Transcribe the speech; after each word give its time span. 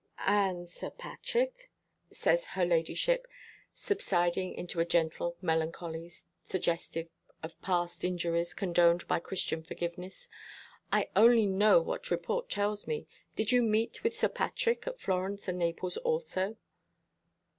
"And 0.25 0.67
Sir 0.67 0.89
Patrick?" 0.89 1.69
says 2.11 2.47
her 2.57 2.65
ladyship, 2.65 3.27
subsiding 3.71 4.51
into 4.55 4.79
a 4.79 4.83
gentle 4.83 5.37
melancholy, 5.43 6.11
suggestive 6.43 7.07
of 7.43 7.61
past 7.61 8.03
injuries 8.03 8.55
condoned 8.55 9.07
by 9.07 9.19
Christian 9.19 9.61
forgiveness. 9.61 10.27
"I 10.91 11.09
only 11.15 11.45
know 11.45 11.83
what 11.83 12.09
report 12.09 12.49
tells 12.49 12.87
me. 12.87 13.05
Did 13.35 13.51
you 13.51 13.61
meet 13.61 14.03
with 14.03 14.17
Sir 14.17 14.29
Patrick 14.29 14.87
at 14.87 14.99
Florence 14.99 15.47
and 15.47 15.59
Naples, 15.59 15.97
also?" 15.97 16.57